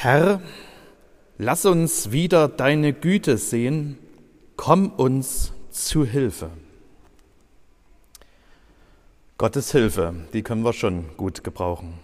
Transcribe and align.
Herr, 0.00 0.40
lass 1.38 1.66
uns 1.66 2.12
wieder 2.12 2.46
deine 2.46 2.92
Güte 2.92 3.36
sehen, 3.36 3.98
komm 4.54 4.90
uns 4.90 5.52
zu 5.70 6.04
Hilfe. 6.04 6.50
Gottes 9.38 9.72
Hilfe, 9.72 10.14
die 10.32 10.44
können 10.44 10.62
wir 10.62 10.72
schon 10.72 11.16
gut 11.16 11.42
gebrauchen. 11.42 11.94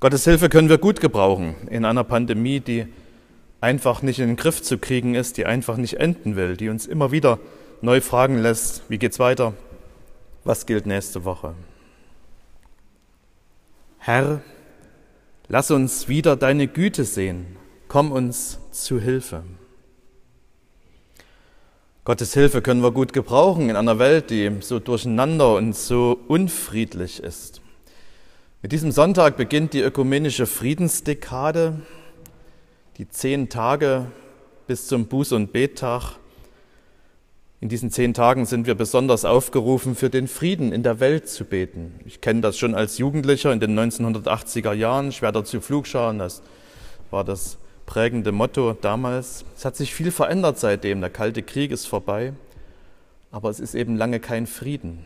Gottes 0.00 0.24
Hilfe 0.24 0.48
können 0.48 0.70
wir 0.70 0.78
gut 0.78 1.02
gebrauchen 1.02 1.56
in 1.68 1.84
einer 1.84 2.04
Pandemie, 2.04 2.60
die 2.60 2.86
einfach 3.60 4.00
nicht 4.00 4.18
in 4.18 4.28
den 4.28 4.36
Griff 4.36 4.62
zu 4.62 4.78
kriegen 4.78 5.14
ist, 5.14 5.36
die 5.36 5.44
einfach 5.44 5.76
nicht 5.76 5.98
enden 5.98 6.36
will, 6.36 6.56
die 6.56 6.70
uns 6.70 6.86
immer 6.86 7.12
wieder 7.12 7.38
neu 7.82 8.00
fragen 8.00 8.38
lässt, 8.38 8.84
wie 8.88 8.96
geht's 8.96 9.18
weiter, 9.18 9.52
was 10.44 10.64
gilt 10.64 10.86
nächste 10.86 11.26
Woche. 11.26 11.54
Herr, 13.98 14.40
lass 15.50 15.72
uns 15.72 16.08
wieder 16.08 16.36
deine 16.36 16.68
Güte 16.68 17.04
sehen, 17.04 17.56
komm 17.88 18.12
uns 18.12 18.60
zu 18.70 19.00
Hilfe. 19.00 19.42
Gottes 22.04 22.32
Hilfe 22.32 22.62
können 22.62 22.82
wir 22.82 22.92
gut 22.92 23.12
gebrauchen 23.12 23.68
in 23.68 23.74
einer 23.76 23.98
Welt, 23.98 24.30
die 24.30 24.50
so 24.60 24.78
durcheinander 24.78 25.56
und 25.56 25.76
so 25.76 26.18
unfriedlich 26.28 27.20
ist. 27.20 27.60
Mit 28.62 28.70
diesem 28.70 28.92
Sonntag 28.92 29.36
beginnt 29.36 29.74
die 29.74 29.80
ökumenische 29.80 30.46
Friedensdekade, 30.46 31.80
die 32.96 33.08
zehn 33.08 33.48
Tage 33.48 34.06
bis 34.68 34.86
zum 34.86 35.08
Buß- 35.08 35.34
und 35.34 35.52
Bettag. 35.52 36.19
In 37.62 37.68
diesen 37.68 37.90
zehn 37.90 38.14
Tagen 38.14 38.46
sind 38.46 38.66
wir 38.66 38.74
besonders 38.74 39.26
aufgerufen, 39.26 39.94
für 39.94 40.08
den 40.08 40.28
Frieden 40.28 40.72
in 40.72 40.82
der 40.82 40.98
Welt 40.98 41.28
zu 41.28 41.44
beten. 41.44 42.00
Ich 42.06 42.22
kenne 42.22 42.40
das 42.40 42.56
schon 42.56 42.74
als 42.74 42.96
Jugendlicher 42.96 43.52
in 43.52 43.60
den 43.60 43.78
1980er 43.78 44.72
Jahren, 44.72 45.12
Schwerter 45.12 45.44
zu 45.44 45.60
Flugscharen, 45.60 46.18
das 46.18 46.40
war 47.10 47.22
das 47.22 47.58
prägende 47.84 48.32
Motto 48.32 48.72
damals. 48.72 49.44
Es 49.54 49.66
hat 49.66 49.76
sich 49.76 49.94
viel 49.94 50.10
verändert 50.10 50.58
seitdem, 50.58 51.02
der 51.02 51.10
Kalte 51.10 51.42
Krieg 51.42 51.70
ist 51.70 51.84
vorbei, 51.86 52.32
aber 53.30 53.50
es 53.50 53.60
ist 53.60 53.74
eben 53.74 53.96
lange 53.96 54.20
kein 54.20 54.46
Frieden. 54.46 55.04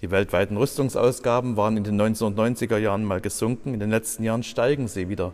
Die 0.00 0.12
weltweiten 0.12 0.56
Rüstungsausgaben 0.56 1.56
waren 1.56 1.76
in 1.76 1.82
den 1.82 2.00
1990er 2.00 2.78
Jahren 2.78 3.02
mal 3.02 3.20
gesunken, 3.20 3.74
in 3.74 3.80
den 3.80 3.90
letzten 3.90 4.22
Jahren 4.22 4.44
steigen 4.44 4.86
sie 4.86 5.08
wieder 5.08 5.32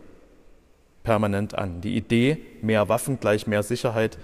permanent 1.03 1.53
an. 1.53 1.81
Die 1.81 1.95
Idee, 1.95 2.39
mehr 2.63 2.89
Waffen 2.89 3.19
gleich 3.19 3.45
mehr 3.45 3.61
Sicherheit, 3.61 4.17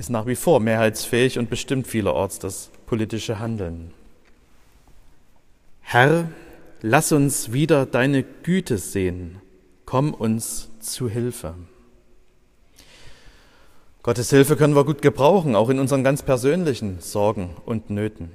ist 0.00 0.08
nach 0.08 0.24
wie 0.24 0.34
vor 0.34 0.60
mehrheitsfähig 0.60 1.38
und 1.38 1.50
bestimmt 1.50 1.86
vielerorts 1.86 2.38
das 2.38 2.70
politische 2.86 3.38
Handeln. 3.38 3.92
Herr, 5.82 6.30
lass 6.80 7.12
uns 7.12 7.52
wieder 7.52 7.84
deine 7.84 8.22
Güte 8.22 8.78
sehen, 8.78 9.42
komm 9.84 10.14
uns 10.14 10.70
zu 10.80 11.10
Hilfe. 11.10 11.54
Gottes 14.02 14.30
Hilfe 14.30 14.56
können 14.56 14.74
wir 14.74 14.84
gut 14.84 15.02
gebrauchen, 15.02 15.54
auch 15.54 15.68
in 15.68 15.78
unseren 15.78 16.02
ganz 16.02 16.22
persönlichen 16.22 17.00
Sorgen 17.00 17.50
und 17.66 17.90
Nöten 17.90 18.30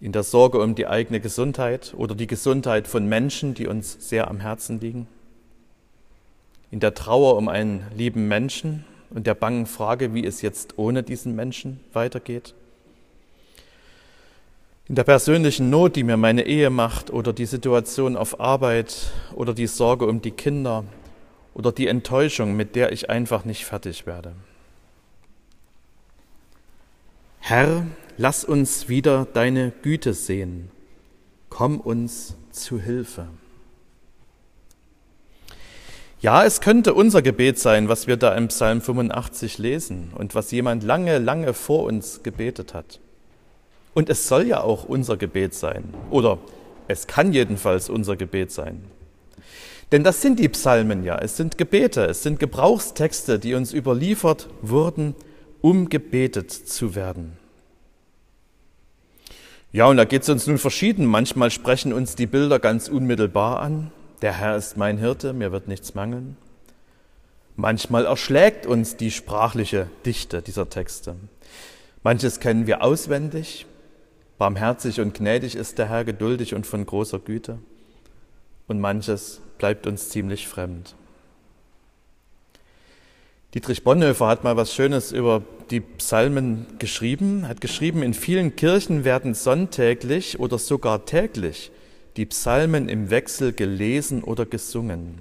in 0.00 0.12
der 0.12 0.22
Sorge 0.22 0.60
um 0.60 0.74
die 0.74 0.86
eigene 0.86 1.20
Gesundheit 1.20 1.94
oder 1.96 2.14
die 2.14 2.26
Gesundheit 2.26 2.88
von 2.88 3.06
Menschen, 3.06 3.52
die 3.52 3.66
uns 3.66 4.08
sehr 4.08 4.28
am 4.28 4.40
Herzen 4.40 4.80
liegen, 4.80 5.06
in 6.70 6.80
der 6.80 6.94
Trauer 6.94 7.36
um 7.36 7.48
einen 7.48 7.86
lieben 7.94 8.28
Menschen 8.28 8.84
und 9.14 9.26
der 9.26 9.34
bangen 9.34 9.66
Frage, 9.66 10.12
wie 10.12 10.26
es 10.26 10.42
jetzt 10.42 10.76
ohne 10.76 11.02
diesen 11.02 11.34
Menschen 11.34 11.80
weitergeht, 11.92 12.54
in 14.86 14.96
der 14.96 15.04
persönlichen 15.04 15.70
Not, 15.70 15.96
die 15.96 16.02
mir 16.02 16.18
meine 16.18 16.46
Ehe 16.46 16.68
macht 16.68 17.10
oder 17.10 17.32
die 17.32 17.46
Situation 17.46 18.16
auf 18.16 18.38
Arbeit 18.38 19.12
oder 19.34 19.54
die 19.54 19.66
Sorge 19.66 20.06
um 20.06 20.20
die 20.20 20.32
Kinder 20.32 20.84
oder 21.54 21.72
die 21.72 21.86
Enttäuschung, 21.86 22.54
mit 22.54 22.76
der 22.76 22.92
ich 22.92 23.08
einfach 23.08 23.46
nicht 23.46 23.64
fertig 23.64 24.04
werde. 24.04 24.34
Herr, 27.38 27.86
lass 28.18 28.44
uns 28.44 28.88
wieder 28.88 29.26
deine 29.32 29.72
Güte 29.82 30.12
sehen. 30.12 30.70
Komm 31.48 31.80
uns 31.80 32.36
zu 32.50 32.78
Hilfe. 32.78 33.28
Ja, 36.24 36.42
es 36.42 36.62
könnte 36.62 36.94
unser 36.94 37.20
Gebet 37.20 37.58
sein, 37.58 37.90
was 37.90 38.06
wir 38.06 38.16
da 38.16 38.34
im 38.34 38.48
Psalm 38.48 38.80
85 38.80 39.58
lesen 39.58 40.10
und 40.16 40.34
was 40.34 40.50
jemand 40.52 40.82
lange, 40.82 41.18
lange 41.18 41.52
vor 41.52 41.82
uns 41.82 42.22
gebetet 42.22 42.72
hat. 42.72 42.98
Und 43.92 44.08
es 44.08 44.26
soll 44.26 44.46
ja 44.46 44.62
auch 44.62 44.84
unser 44.84 45.18
Gebet 45.18 45.52
sein. 45.52 45.84
Oder 46.08 46.38
es 46.88 47.06
kann 47.06 47.34
jedenfalls 47.34 47.90
unser 47.90 48.16
Gebet 48.16 48.52
sein. 48.52 48.84
Denn 49.92 50.02
das 50.02 50.22
sind 50.22 50.38
die 50.38 50.48
Psalmen 50.48 51.04
ja. 51.04 51.18
Es 51.18 51.36
sind 51.36 51.58
Gebete, 51.58 52.06
es 52.06 52.22
sind 52.22 52.40
Gebrauchstexte, 52.40 53.38
die 53.38 53.52
uns 53.52 53.74
überliefert 53.74 54.48
wurden, 54.62 55.14
um 55.60 55.90
gebetet 55.90 56.50
zu 56.50 56.94
werden. 56.94 57.36
Ja, 59.72 59.88
und 59.88 59.98
da 59.98 60.06
geht 60.06 60.22
es 60.22 60.30
uns 60.30 60.46
nun 60.46 60.56
verschieden. 60.56 61.04
Manchmal 61.04 61.50
sprechen 61.50 61.92
uns 61.92 62.16
die 62.16 62.26
Bilder 62.26 62.60
ganz 62.60 62.88
unmittelbar 62.88 63.60
an. 63.60 63.92
Der 64.24 64.38
Herr 64.38 64.56
ist 64.56 64.78
mein 64.78 64.96
Hirte, 64.96 65.34
mir 65.34 65.52
wird 65.52 65.68
nichts 65.68 65.94
mangeln. 65.94 66.38
Manchmal 67.56 68.06
erschlägt 68.06 68.64
uns 68.64 68.96
die 68.96 69.10
sprachliche 69.10 69.90
Dichte 70.06 70.40
dieser 70.40 70.70
Texte. 70.70 71.16
Manches 72.02 72.40
kennen 72.40 72.66
wir 72.66 72.82
auswendig. 72.82 73.66
Barmherzig 74.38 75.02
und 75.02 75.12
gnädig 75.12 75.56
ist 75.56 75.76
der 75.76 75.90
Herr, 75.90 76.04
geduldig 76.04 76.54
und 76.54 76.66
von 76.66 76.86
großer 76.86 77.18
Güte. 77.18 77.58
Und 78.66 78.80
manches 78.80 79.42
bleibt 79.58 79.86
uns 79.86 80.08
ziemlich 80.08 80.48
fremd. 80.48 80.94
Dietrich 83.52 83.84
Bonhoeffer 83.84 84.28
hat 84.28 84.42
mal 84.42 84.56
was 84.56 84.72
Schönes 84.72 85.12
über 85.12 85.42
die 85.68 85.80
Psalmen 85.80 86.64
geschrieben, 86.78 87.46
hat 87.46 87.60
geschrieben, 87.60 88.02
in 88.02 88.14
vielen 88.14 88.56
Kirchen 88.56 89.04
werden 89.04 89.34
sonntäglich 89.34 90.40
oder 90.40 90.56
sogar 90.56 91.04
täglich 91.04 91.70
die 92.16 92.26
Psalmen 92.26 92.88
im 92.88 93.10
Wechsel 93.10 93.52
gelesen 93.52 94.22
oder 94.22 94.46
gesungen. 94.46 95.18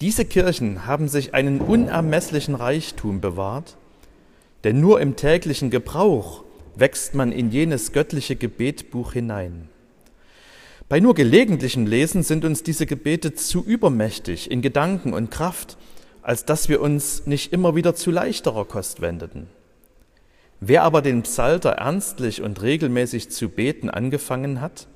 Diese 0.00 0.24
Kirchen 0.24 0.86
haben 0.86 1.08
sich 1.08 1.34
einen 1.34 1.60
unermesslichen 1.60 2.54
Reichtum 2.54 3.20
bewahrt, 3.20 3.76
denn 4.62 4.80
nur 4.80 5.00
im 5.00 5.16
täglichen 5.16 5.70
Gebrauch 5.70 6.44
wächst 6.76 7.14
man 7.14 7.32
in 7.32 7.50
jenes 7.50 7.92
göttliche 7.92 8.36
Gebetbuch 8.36 9.12
hinein. 9.12 9.68
Bei 10.88 11.00
nur 11.00 11.14
gelegentlichem 11.14 11.86
Lesen 11.86 12.22
sind 12.22 12.44
uns 12.44 12.62
diese 12.62 12.86
Gebete 12.86 13.34
zu 13.34 13.64
übermächtig 13.64 14.50
in 14.50 14.62
Gedanken 14.62 15.12
und 15.12 15.30
Kraft, 15.30 15.76
als 16.22 16.44
dass 16.44 16.68
wir 16.68 16.80
uns 16.80 17.26
nicht 17.26 17.52
immer 17.52 17.74
wieder 17.74 17.94
zu 17.94 18.10
leichterer 18.10 18.64
Kost 18.64 19.00
wendeten. 19.00 19.48
Wer 20.60 20.84
aber 20.84 21.02
den 21.02 21.22
Psalter 21.22 21.70
ernstlich 21.72 22.42
und 22.42 22.62
regelmäßig 22.62 23.30
zu 23.30 23.48
beten 23.48 23.90
angefangen 23.90 24.60
hat, 24.60 24.88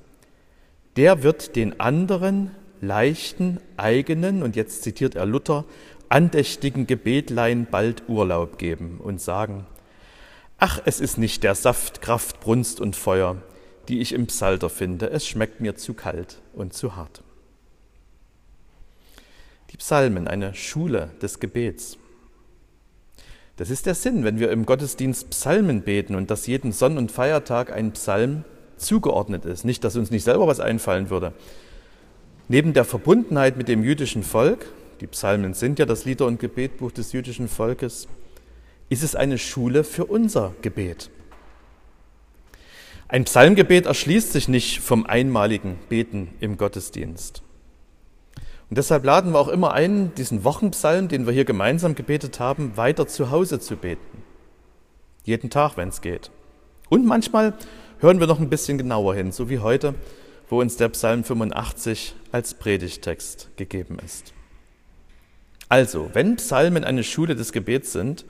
der 0.95 1.23
wird 1.23 1.55
den 1.55 1.79
anderen 1.79 2.51
leichten, 2.81 3.59
eigenen, 3.77 4.43
und 4.43 4.55
jetzt 4.55 4.83
zitiert 4.83 5.15
er 5.15 5.25
Luther, 5.25 5.65
andächtigen 6.09 6.85
Gebetlein 6.85 7.65
bald 7.69 8.07
Urlaub 8.07 8.57
geben 8.57 8.99
und 9.01 9.21
sagen, 9.21 9.65
ach, 10.57 10.81
es 10.85 10.99
ist 10.99 11.17
nicht 11.17 11.43
der 11.43 11.55
Saft, 11.55 12.01
Kraft, 12.01 12.39
Brunst 12.39 12.79
und 12.79 12.95
Feuer, 12.95 13.41
die 13.87 13.99
ich 13.99 14.13
im 14.13 14.27
Psalter 14.27 14.69
finde, 14.69 15.09
es 15.09 15.27
schmeckt 15.27 15.59
mir 15.59 15.75
zu 15.75 15.93
kalt 15.93 16.41
und 16.53 16.73
zu 16.73 16.95
hart. 16.95 17.23
Die 19.71 19.77
Psalmen, 19.77 20.27
eine 20.27 20.53
Schule 20.53 21.09
des 21.21 21.39
Gebets. 21.39 21.97
Das 23.55 23.69
ist 23.69 23.85
der 23.85 23.95
Sinn, 23.95 24.23
wenn 24.23 24.39
wir 24.39 24.51
im 24.51 24.65
Gottesdienst 24.65 25.31
Psalmen 25.31 25.81
beten 25.81 26.15
und 26.15 26.29
dass 26.29 26.47
jeden 26.47 26.71
Sonn- 26.71 26.97
und 26.97 27.11
Feiertag 27.11 27.71
ein 27.71 27.91
Psalm 27.93 28.45
zugeordnet 28.77 29.45
ist. 29.45 29.65
Nicht, 29.65 29.83
dass 29.83 29.95
uns 29.95 30.11
nicht 30.11 30.23
selber 30.23 30.47
was 30.47 30.59
einfallen 30.59 31.09
würde. 31.09 31.33
Neben 32.47 32.73
der 32.73 32.85
Verbundenheit 32.85 33.57
mit 33.57 33.67
dem 33.67 33.83
jüdischen 33.83 34.23
Volk, 34.23 34.67
die 35.01 35.07
Psalmen 35.07 35.53
sind 35.53 35.79
ja 35.79 35.85
das 35.85 36.05
Lieder- 36.05 36.27
und 36.27 36.39
Gebetbuch 36.39 36.91
des 36.91 37.13
jüdischen 37.13 37.47
Volkes, 37.47 38.07
ist 38.89 39.03
es 39.03 39.15
eine 39.15 39.37
Schule 39.37 39.83
für 39.83 40.05
unser 40.05 40.53
Gebet. 40.61 41.09
Ein 43.07 43.25
Psalmgebet 43.25 43.85
erschließt 43.85 44.33
sich 44.33 44.47
nicht 44.47 44.79
vom 44.79 45.05
einmaligen 45.05 45.77
Beten 45.87 46.29
im 46.39 46.57
Gottesdienst. 46.57 47.43
Und 48.69 48.77
deshalb 48.77 49.03
laden 49.05 49.33
wir 49.33 49.39
auch 49.39 49.49
immer 49.49 49.73
ein, 49.73 50.15
diesen 50.15 50.43
Wochenpsalm, 50.43 51.07
den 51.09 51.27
wir 51.27 51.33
hier 51.33 51.45
gemeinsam 51.45 51.93
gebetet 51.93 52.39
haben, 52.39 52.75
weiter 52.75 53.07
zu 53.07 53.29
Hause 53.29 53.59
zu 53.59 53.75
beten. 53.75 54.23
Jeden 55.25 55.51
Tag, 55.51 55.77
wenn 55.77 55.89
es 55.89 56.01
geht. 56.01 56.31
Und 56.89 57.05
manchmal 57.05 57.53
hören 58.03 58.19
wir 58.19 58.27
noch 58.27 58.41
ein 58.41 58.49
bisschen 58.49 58.77
genauer 58.77 59.15
hin, 59.15 59.31
so 59.31 59.49
wie 59.49 59.59
heute, 59.59 59.95
wo 60.49 60.59
uns 60.59 60.75
der 60.75 60.89
Psalm 60.89 61.23
85 61.23 62.13
als 62.33 62.53
Predigtext 62.53 63.49
gegeben 63.55 63.97
ist. 64.03 64.33
Also, 65.69 66.09
wenn 66.11 66.35
Psalmen 66.35 66.83
eine 66.83 67.05
Schule 67.05 67.33
des 67.33 67.53
Gebets 67.53 67.93
sind, 67.93 68.25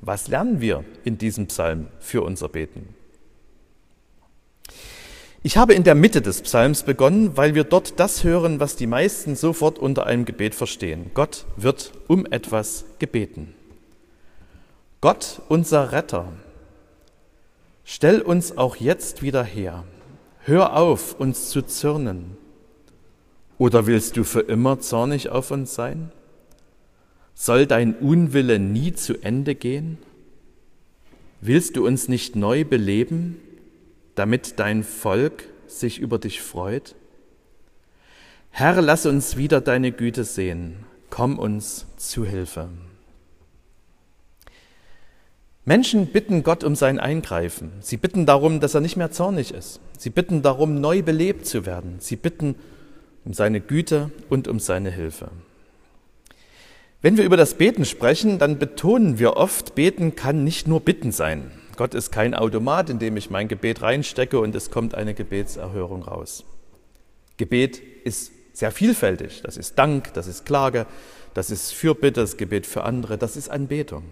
was 0.00 0.28
lernen 0.28 0.60
wir 0.60 0.84
in 1.04 1.18
diesem 1.18 1.48
Psalm 1.48 1.88
für 1.98 2.22
unser 2.22 2.48
Beten? 2.48 2.94
Ich 5.42 5.56
habe 5.56 5.74
in 5.74 5.82
der 5.82 5.96
Mitte 5.96 6.22
des 6.22 6.42
Psalms 6.42 6.84
begonnen, 6.84 7.36
weil 7.36 7.56
wir 7.56 7.64
dort 7.64 7.98
das 7.98 8.22
hören, 8.22 8.60
was 8.60 8.76
die 8.76 8.86
meisten 8.86 9.34
sofort 9.34 9.80
unter 9.80 10.06
einem 10.06 10.24
Gebet 10.24 10.54
verstehen. 10.54 11.10
Gott 11.14 11.46
wird 11.56 11.90
um 12.06 12.26
etwas 12.26 12.84
gebeten. 13.00 13.54
Gott, 15.00 15.42
unser 15.48 15.90
Retter, 15.90 16.32
stell 17.86 18.20
uns 18.20 18.58
auch 18.58 18.76
jetzt 18.76 19.22
wieder 19.22 19.42
her. 19.42 19.84
Hör 20.40 20.76
auf, 20.76 21.18
uns 21.18 21.48
zu 21.48 21.62
zürnen. 21.62 22.36
Oder 23.56 23.86
willst 23.86 24.18
du 24.18 24.24
für 24.24 24.40
immer 24.40 24.80
zornig 24.80 25.30
auf 25.30 25.50
uns 25.50 25.74
sein? 25.74 26.12
Soll 27.32 27.64
dein 27.64 27.94
Unwille 27.94 28.58
nie 28.58 28.92
zu 28.92 29.16
Ende 29.22 29.54
gehen? 29.54 29.96
Willst 31.40 31.76
du 31.76 31.86
uns 31.86 32.08
nicht 32.08 32.36
neu 32.36 32.66
beleben? 32.66 33.40
damit 34.16 34.58
dein 34.58 34.82
Volk 34.82 35.44
sich 35.68 36.00
über 36.00 36.18
dich 36.18 36.42
freut? 36.42 36.96
Herr, 38.50 38.82
lass 38.82 39.06
uns 39.06 39.36
wieder 39.36 39.60
deine 39.60 39.92
Güte 39.92 40.24
sehen. 40.24 40.84
Komm 41.10 41.38
uns 41.38 41.86
zu 41.96 42.24
Hilfe. 42.24 42.70
Menschen 45.68 46.06
bitten 46.06 46.44
Gott 46.44 46.62
um 46.62 46.76
sein 46.76 47.00
Eingreifen. 47.00 47.72
Sie 47.80 47.96
bitten 47.96 48.24
darum, 48.24 48.60
dass 48.60 48.74
er 48.74 48.80
nicht 48.80 48.96
mehr 48.96 49.10
zornig 49.10 49.52
ist. 49.52 49.80
Sie 49.98 50.10
bitten 50.10 50.40
darum, 50.40 50.80
neu 50.80 51.02
belebt 51.02 51.44
zu 51.44 51.66
werden. 51.66 51.96
Sie 51.98 52.14
bitten 52.14 52.54
um 53.24 53.34
seine 53.34 53.60
Güte 53.60 54.12
und 54.30 54.46
um 54.46 54.60
seine 54.60 54.92
Hilfe. 54.92 55.28
Wenn 57.02 57.16
wir 57.16 57.24
über 57.24 57.36
das 57.36 57.54
Beten 57.54 57.84
sprechen, 57.84 58.38
dann 58.38 58.60
betonen 58.60 59.18
wir 59.18 59.36
oft, 59.36 59.74
Beten 59.74 60.14
kann 60.14 60.44
nicht 60.44 60.68
nur 60.68 60.80
Bitten 60.80 61.10
sein. 61.10 61.50
Gott 61.74 61.94
ist 61.94 62.12
kein 62.12 62.34
Automat, 62.34 62.88
in 62.88 63.00
dem 63.00 63.16
ich 63.16 63.30
mein 63.30 63.48
Gebet 63.48 63.82
reinstecke 63.82 64.38
und 64.38 64.54
es 64.54 64.70
kommt 64.70 64.94
eine 64.94 65.14
Gebetserhörung 65.14 66.04
raus. 66.04 66.44
Gebet 67.38 67.82
ist 68.04 68.30
sehr 68.52 68.70
vielfältig. 68.70 69.42
Das 69.42 69.56
ist 69.56 69.76
Dank, 69.76 70.14
das 70.14 70.28
ist 70.28 70.46
Klage, 70.46 70.86
das 71.34 71.50
ist 71.50 71.72
Fürbitte, 71.72 72.20
das 72.20 72.36
Gebet 72.36 72.66
für 72.66 72.84
andere, 72.84 73.18
das 73.18 73.36
ist 73.36 73.48
Anbetung. 73.48 74.04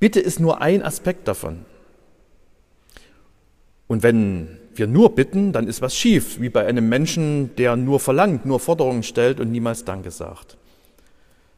Bitte 0.00 0.20
ist 0.20 0.40
nur 0.40 0.60
ein 0.60 0.82
Aspekt 0.82 1.28
davon. 1.28 1.64
Und 3.86 4.02
wenn 4.02 4.58
wir 4.74 4.86
nur 4.86 5.14
bitten, 5.14 5.52
dann 5.52 5.68
ist 5.68 5.82
was 5.82 5.96
schief, 5.96 6.40
wie 6.40 6.48
bei 6.48 6.66
einem 6.66 6.88
Menschen, 6.88 7.54
der 7.56 7.76
nur 7.76 8.00
verlangt, 8.00 8.44
nur 8.46 8.60
Forderungen 8.60 9.02
stellt 9.02 9.40
und 9.40 9.52
niemals 9.52 9.84
Danke 9.84 10.10
sagt. 10.10 10.56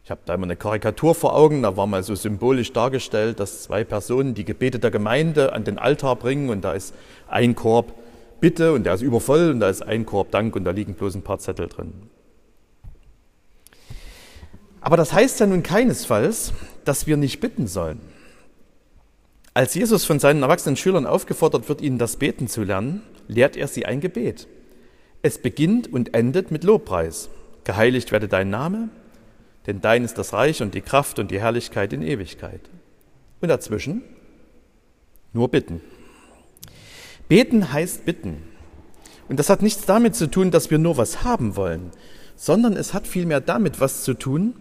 Ich 0.04 0.10
habe 0.10 0.20
da 0.24 0.34
immer 0.34 0.44
eine 0.44 0.56
Karikatur 0.56 1.14
vor 1.14 1.34
Augen, 1.34 1.62
da 1.62 1.76
war 1.76 1.86
mal 1.86 2.02
so 2.02 2.14
symbolisch 2.14 2.72
dargestellt, 2.72 3.40
dass 3.40 3.64
zwei 3.64 3.82
Personen 3.82 4.34
die 4.34 4.44
Gebete 4.44 4.78
der 4.78 4.90
Gemeinde 4.90 5.52
an 5.52 5.64
den 5.64 5.78
Altar 5.78 6.14
bringen 6.16 6.48
und 6.48 6.62
da 6.62 6.72
ist 6.72 6.94
ein 7.28 7.56
Korb 7.56 7.92
Bitte 8.38 8.72
und 8.72 8.84
der 8.84 8.94
ist 8.94 9.02
übervoll 9.02 9.50
und 9.50 9.60
da 9.60 9.68
ist 9.68 9.82
ein 9.82 10.06
Korb 10.06 10.30
Dank 10.30 10.54
und 10.54 10.64
da 10.64 10.70
liegen 10.70 10.94
bloß 10.94 11.14
ein 11.14 11.22
paar 11.22 11.38
Zettel 11.38 11.68
drin. 11.68 11.92
Aber 14.80 14.96
das 14.96 15.12
heißt 15.12 15.40
ja 15.40 15.46
nun 15.46 15.64
keinesfalls, 15.64 16.52
dass 16.84 17.08
wir 17.08 17.16
nicht 17.16 17.40
bitten 17.40 17.66
sollen. 17.66 17.98
Als 19.56 19.72
Jesus 19.72 20.04
von 20.04 20.18
seinen 20.18 20.42
erwachsenen 20.42 20.76
Schülern 20.76 21.06
aufgefordert 21.06 21.70
wird, 21.70 21.80
ihnen 21.80 21.96
das 21.96 22.16
Beten 22.16 22.46
zu 22.46 22.62
lernen, 22.62 23.00
lehrt 23.26 23.56
er 23.56 23.68
sie 23.68 23.86
ein 23.86 24.02
Gebet. 24.02 24.48
Es 25.22 25.38
beginnt 25.38 25.90
und 25.90 26.12
endet 26.12 26.50
mit 26.50 26.62
Lobpreis. 26.62 27.30
Geheiligt 27.64 28.12
werde 28.12 28.28
dein 28.28 28.50
Name, 28.50 28.90
denn 29.66 29.80
dein 29.80 30.04
ist 30.04 30.18
das 30.18 30.34
Reich 30.34 30.60
und 30.60 30.74
die 30.74 30.82
Kraft 30.82 31.18
und 31.18 31.30
die 31.30 31.40
Herrlichkeit 31.40 31.94
in 31.94 32.02
Ewigkeit. 32.02 32.60
Und 33.40 33.48
dazwischen 33.48 34.02
nur 35.32 35.48
bitten. 35.48 35.80
Beten 37.26 37.72
heißt 37.72 38.04
bitten. 38.04 38.42
Und 39.26 39.38
das 39.40 39.48
hat 39.48 39.62
nichts 39.62 39.86
damit 39.86 40.16
zu 40.16 40.30
tun, 40.30 40.50
dass 40.50 40.70
wir 40.70 40.76
nur 40.76 40.98
was 40.98 41.24
haben 41.24 41.56
wollen, 41.56 41.92
sondern 42.36 42.74
es 42.74 42.92
hat 42.92 43.06
vielmehr 43.06 43.40
damit 43.40 43.80
was 43.80 44.02
zu 44.02 44.12
tun, 44.12 44.52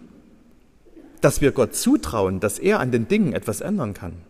dass 1.20 1.42
wir 1.42 1.52
Gott 1.52 1.74
zutrauen, 1.74 2.40
dass 2.40 2.58
er 2.58 2.80
an 2.80 2.92
den 2.92 3.08
Dingen 3.08 3.34
etwas 3.34 3.60
ändern 3.60 3.92
kann. 3.92 4.22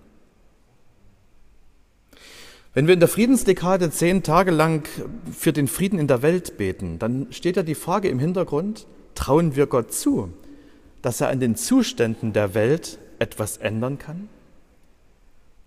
Wenn 2.76 2.88
wir 2.88 2.92
in 2.92 3.00
der 3.00 3.08
Friedensdekade 3.08 3.90
zehn 3.90 4.22
Tage 4.22 4.50
lang 4.50 4.86
für 5.32 5.54
den 5.54 5.66
Frieden 5.66 5.98
in 5.98 6.08
der 6.08 6.20
Welt 6.20 6.58
beten, 6.58 6.98
dann 6.98 7.26
steht 7.30 7.56
ja 7.56 7.62
die 7.62 7.74
Frage 7.74 8.10
im 8.10 8.18
Hintergrund, 8.18 8.86
trauen 9.14 9.56
wir 9.56 9.66
Gott 9.66 9.94
zu, 9.94 10.28
dass 11.00 11.22
er 11.22 11.30
an 11.30 11.40
den 11.40 11.56
Zuständen 11.56 12.34
der 12.34 12.52
Welt 12.52 12.98
etwas 13.18 13.56
ändern 13.56 13.98
kann? 13.98 14.28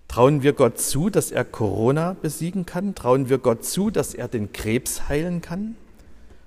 Trauen 0.08 0.44
wir 0.44 0.54
Gott 0.54 0.80
zu, 0.80 1.10
dass 1.10 1.32
er 1.32 1.46
Corona 1.46 2.16
besiegen 2.22 2.68
kann? 2.68 2.94
Trauen 2.94 3.28
wir 3.28 3.40
Gott 3.40 3.66
zu, 3.66 3.90
dass 3.90 4.14
er 4.14 4.28
den 4.28 4.54
Krebs 4.54 5.10
heilen 5.10 5.42
kann? 5.42 5.78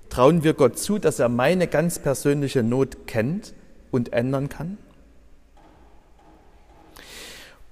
Trauen 0.07 0.45
wir 0.45 0.53
Gott 0.53 0.79
zu, 0.79 0.97
dass 0.97 1.19
er 1.19 1.27
meine 1.27 1.67
ganz 1.67 1.99
persönliche 1.99 2.63
Not 2.63 3.05
kennt 3.05 3.53
und 3.91 4.13
ändern 4.13 4.47
kann? 4.47 4.77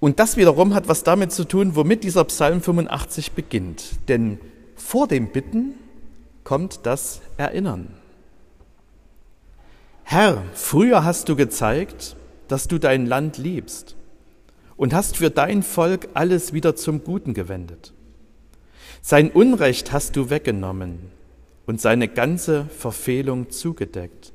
Und 0.01 0.19
das 0.19 0.35
wiederum 0.35 0.73
hat 0.73 0.87
was 0.87 1.03
damit 1.03 1.31
zu 1.31 1.45
tun, 1.45 1.75
womit 1.75 2.03
dieser 2.03 2.25
Psalm 2.25 2.59
85 2.61 3.33
beginnt. 3.33 4.09
Denn 4.09 4.39
vor 4.75 5.07
dem 5.07 5.31
Bitten 5.31 5.75
kommt 6.43 6.87
das 6.87 7.21
Erinnern. 7.37 7.93
Herr, 10.03 10.43
früher 10.55 11.03
hast 11.05 11.29
du 11.29 11.35
gezeigt, 11.35 12.15
dass 12.47 12.67
du 12.67 12.79
dein 12.79 13.05
Land 13.05 13.37
liebst 13.37 13.95
und 14.75 14.91
hast 14.95 15.17
für 15.17 15.29
dein 15.29 15.61
Volk 15.61 16.09
alles 16.15 16.51
wieder 16.51 16.75
zum 16.75 17.03
Guten 17.03 17.35
gewendet. 17.35 17.93
Sein 19.03 19.29
Unrecht 19.29 19.91
hast 19.91 20.15
du 20.15 20.31
weggenommen 20.31 20.97
und 21.67 21.79
seine 21.79 22.07
ganze 22.07 22.65
Verfehlung 22.65 23.51
zugedeckt. 23.51 24.33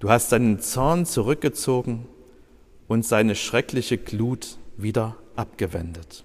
Du 0.00 0.10
hast 0.10 0.30
seinen 0.30 0.58
Zorn 0.58 1.06
zurückgezogen 1.06 2.08
und 2.88 3.06
seine 3.06 3.36
schreckliche 3.36 3.96
Glut 3.96 4.58
wieder 4.82 5.16
abgewendet. 5.36 6.24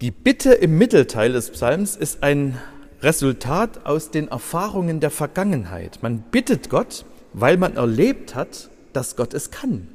Die 0.00 0.10
Bitte 0.10 0.52
im 0.52 0.76
Mittelteil 0.76 1.32
des 1.32 1.50
Psalms 1.50 1.96
ist 1.96 2.22
ein 2.22 2.58
Resultat 3.00 3.86
aus 3.86 4.10
den 4.10 4.28
Erfahrungen 4.28 5.00
der 5.00 5.10
Vergangenheit. 5.10 6.02
Man 6.02 6.20
bittet 6.20 6.68
Gott, 6.68 7.04
weil 7.32 7.56
man 7.56 7.76
erlebt 7.76 8.34
hat, 8.34 8.70
dass 8.92 9.16
Gott 9.16 9.34
es 9.34 9.50
kann, 9.50 9.88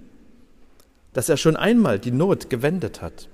dass 1.14 1.30
er 1.30 1.38
schon 1.38 1.56
einmal 1.56 2.00
die 2.00 2.12
Not 2.12 2.50
gewendet 2.50 3.02
hat. 3.02 3.28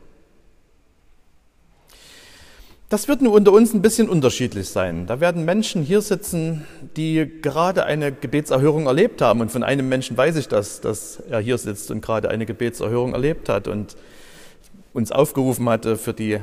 Das 2.89 3.09
wird 3.09 3.21
nur 3.21 3.33
unter 3.33 3.51
uns 3.51 3.73
ein 3.73 3.81
bisschen 3.81 4.07
unterschiedlich 4.07 4.69
sein. 4.69 5.07
Da 5.07 5.19
werden 5.19 5.43
Menschen 5.43 5.83
hier 5.83 6.01
sitzen, 6.01 6.65
die 6.95 7.29
gerade 7.41 7.85
eine 7.85 8.13
Gebetserhörung 8.13 8.85
erlebt 8.85 9.21
haben. 9.21 9.41
Und 9.41 9.51
von 9.51 9.63
einem 9.63 9.89
Menschen 9.89 10.15
weiß 10.15 10.37
ich 10.37 10.47
das, 10.47 10.79
dass 10.79 11.21
er 11.29 11.39
hier 11.39 11.57
sitzt 11.57 11.91
und 11.91 12.01
gerade 12.01 12.29
eine 12.29 12.45
Gebetserhörung 12.45 13.13
erlebt 13.13 13.49
hat 13.49 13.67
und 13.67 13.97
uns 14.93 15.11
aufgerufen 15.11 15.67
hatte, 15.67 15.97
für 15.97 16.13
die 16.13 16.39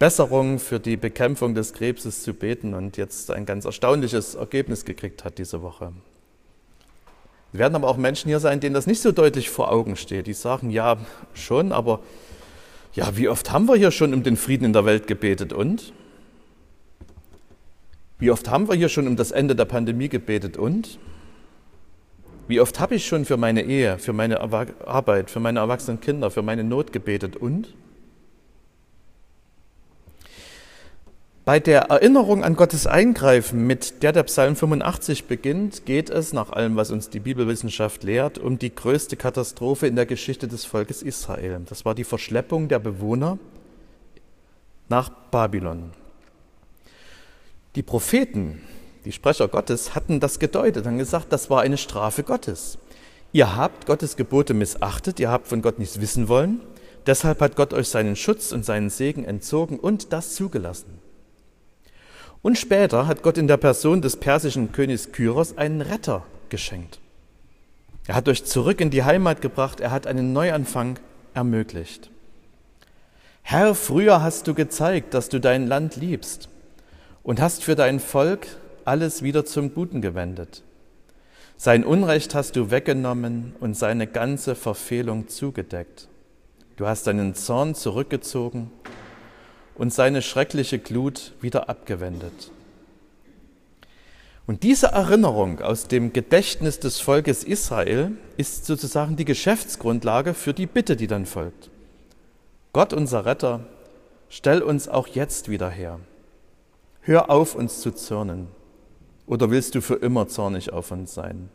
Besserung 0.00 0.58
für 0.58 0.80
die 0.80 0.96
Bekämpfung 0.96 1.54
des 1.54 1.74
Krebses 1.74 2.22
zu 2.22 2.32
beten 2.32 2.72
und 2.72 2.96
jetzt 2.96 3.30
ein 3.30 3.44
ganz 3.44 3.66
erstaunliches 3.66 4.34
Ergebnis 4.34 4.86
gekriegt 4.86 5.24
hat 5.26 5.36
diese 5.36 5.60
Woche. 5.60 5.92
Es 7.52 7.58
werden 7.58 7.74
aber 7.74 7.86
auch 7.86 7.98
Menschen 7.98 8.28
hier 8.28 8.40
sein, 8.40 8.60
denen 8.60 8.72
das 8.72 8.86
nicht 8.86 9.02
so 9.02 9.12
deutlich 9.12 9.50
vor 9.50 9.70
Augen 9.70 9.96
steht. 9.96 10.26
Die 10.26 10.32
sagen, 10.32 10.70
ja, 10.70 10.96
schon, 11.34 11.70
aber 11.70 12.00
ja, 12.92 13.16
wie 13.16 13.28
oft 13.28 13.52
haben 13.52 13.66
wir 13.66 13.76
hier 13.76 13.90
schon 13.90 14.12
um 14.14 14.22
den 14.22 14.36
Frieden 14.36 14.64
in 14.64 14.72
der 14.72 14.84
Welt 14.84 15.06
gebetet 15.06 15.52
und? 15.52 15.92
Wie 18.18 18.30
oft 18.30 18.50
haben 18.50 18.68
wir 18.68 18.74
hier 18.74 18.88
schon 18.88 19.06
um 19.06 19.16
das 19.16 19.30
Ende 19.30 19.56
der 19.56 19.64
Pandemie 19.64 20.08
gebetet 20.08 20.56
und? 20.56 20.98
Wie 22.48 22.60
oft 22.60 22.80
habe 22.80 22.96
ich 22.96 23.06
schon 23.06 23.24
für 23.24 23.36
meine 23.36 23.62
Ehe, 23.62 23.98
für 23.98 24.12
meine 24.12 24.40
Arbeit, 24.40 25.30
für 25.30 25.40
meine 25.40 25.60
erwachsenen 25.60 26.00
Kinder, 26.00 26.30
für 26.30 26.42
meine 26.42 26.64
Not 26.64 26.92
gebetet 26.92 27.36
und? 27.36 27.74
Bei 31.50 31.58
der 31.58 31.86
Erinnerung 31.90 32.44
an 32.44 32.54
Gottes 32.54 32.86
Eingreifen, 32.86 33.66
mit 33.66 34.04
der 34.04 34.12
der 34.12 34.22
Psalm 34.22 34.54
85 34.54 35.24
beginnt, 35.24 35.84
geht 35.84 36.08
es, 36.08 36.32
nach 36.32 36.50
allem, 36.50 36.76
was 36.76 36.92
uns 36.92 37.10
die 37.10 37.18
Bibelwissenschaft 37.18 38.04
lehrt, 38.04 38.38
um 38.38 38.60
die 38.60 38.72
größte 38.72 39.16
Katastrophe 39.16 39.88
in 39.88 39.96
der 39.96 40.06
Geschichte 40.06 40.46
des 40.46 40.64
Volkes 40.64 41.02
Israel. 41.02 41.60
Das 41.68 41.84
war 41.84 41.96
die 41.96 42.04
Verschleppung 42.04 42.68
der 42.68 42.78
Bewohner 42.78 43.36
nach 44.88 45.08
Babylon. 45.32 45.90
Die 47.74 47.82
Propheten, 47.82 48.60
die 49.04 49.10
Sprecher 49.10 49.48
Gottes, 49.48 49.96
hatten 49.96 50.20
das 50.20 50.38
gedeutet, 50.38 50.86
haben 50.86 50.98
gesagt, 50.98 51.32
das 51.32 51.50
war 51.50 51.62
eine 51.62 51.78
Strafe 51.78 52.22
Gottes. 52.22 52.78
Ihr 53.32 53.56
habt 53.56 53.86
Gottes 53.86 54.14
Gebote 54.14 54.54
missachtet, 54.54 55.18
ihr 55.18 55.32
habt 55.32 55.48
von 55.48 55.62
Gott 55.62 55.80
nichts 55.80 56.00
wissen 56.00 56.28
wollen, 56.28 56.60
deshalb 57.06 57.40
hat 57.40 57.56
Gott 57.56 57.74
euch 57.74 57.88
seinen 57.88 58.14
Schutz 58.14 58.52
und 58.52 58.64
seinen 58.64 58.88
Segen 58.88 59.24
entzogen 59.24 59.80
und 59.80 60.12
das 60.12 60.36
zugelassen. 60.36 61.09
Und 62.42 62.58
später 62.58 63.06
hat 63.06 63.22
Gott 63.22 63.36
in 63.36 63.48
der 63.48 63.58
Person 63.58 64.00
des 64.00 64.16
persischen 64.16 64.72
Königs 64.72 65.12
Kyros 65.12 65.58
einen 65.58 65.82
Retter 65.82 66.24
geschenkt. 66.48 66.98
Er 68.06 68.14
hat 68.14 68.28
euch 68.28 68.44
zurück 68.44 68.80
in 68.80 68.90
die 68.90 69.04
Heimat 69.04 69.40
gebracht, 69.42 69.80
er 69.80 69.90
hat 69.90 70.06
einen 70.06 70.32
Neuanfang 70.32 70.98
ermöglicht. 71.34 72.10
Herr, 73.42 73.74
früher 73.74 74.22
hast 74.22 74.46
du 74.46 74.54
gezeigt, 74.54 75.14
dass 75.14 75.28
du 75.28 75.38
dein 75.38 75.66
Land 75.66 75.96
liebst 75.96 76.48
und 77.22 77.40
hast 77.40 77.62
für 77.62 77.74
dein 77.74 78.00
Volk 78.00 78.46
alles 78.84 79.22
wieder 79.22 79.44
zum 79.44 79.74
Guten 79.74 80.00
gewendet. 80.00 80.62
Sein 81.56 81.84
Unrecht 81.84 82.34
hast 82.34 82.56
du 82.56 82.70
weggenommen 82.70 83.54
und 83.60 83.76
seine 83.76 84.06
ganze 84.06 84.54
Verfehlung 84.54 85.28
zugedeckt. 85.28 86.08
Du 86.76 86.86
hast 86.86 87.06
deinen 87.06 87.34
Zorn 87.34 87.74
zurückgezogen 87.74 88.70
und 89.80 89.94
seine 89.94 90.20
schreckliche 90.20 90.78
Glut 90.78 91.32
wieder 91.40 91.70
abgewendet. 91.70 92.50
Und 94.46 94.62
diese 94.62 94.88
Erinnerung 94.88 95.62
aus 95.62 95.88
dem 95.88 96.12
Gedächtnis 96.12 96.80
des 96.80 97.00
Volkes 97.00 97.44
Israel 97.44 98.12
ist 98.36 98.66
sozusagen 98.66 99.16
die 99.16 99.24
Geschäftsgrundlage 99.24 100.34
für 100.34 100.52
die 100.52 100.66
Bitte, 100.66 100.96
die 100.96 101.06
dann 101.06 101.24
folgt. 101.24 101.70
Gott, 102.74 102.92
unser 102.92 103.24
Retter, 103.24 103.60
stell 104.28 104.60
uns 104.60 104.86
auch 104.86 105.06
jetzt 105.06 105.48
wieder 105.48 105.70
her. 105.70 105.98
Hör 107.00 107.30
auf, 107.30 107.54
uns 107.54 107.80
zu 107.80 107.90
zürnen. 107.90 108.48
Oder 109.26 109.50
willst 109.50 109.74
du 109.76 109.80
für 109.80 109.94
immer 109.94 110.28
zornig 110.28 110.74
auf 110.74 110.90
uns 110.90 111.14
sein? 111.14 111.48